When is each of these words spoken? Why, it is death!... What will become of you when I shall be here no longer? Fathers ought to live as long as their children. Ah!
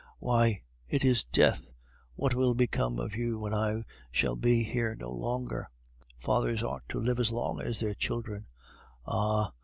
Why, 0.17 0.63
it 0.89 1.05
is 1.05 1.25
death!... 1.25 1.71
What 2.15 2.33
will 2.33 2.55
become 2.55 2.97
of 2.97 3.13
you 3.15 3.37
when 3.37 3.53
I 3.53 3.83
shall 4.09 4.35
be 4.35 4.63
here 4.63 4.95
no 4.95 5.11
longer? 5.11 5.69
Fathers 6.17 6.63
ought 6.63 6.81
to 6.89 6.99
live 6.99 7.19
as 7.19 7.31
long 7.31 7.61
as 7.61 7.79
their 7.79 7.93
children. 7.93 8.47
Ah! 9.05 9.51